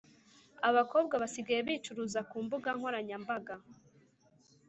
[0.69, 3.55] Abakobwa basigaye bicuruza kumbuga nkoranya mbaga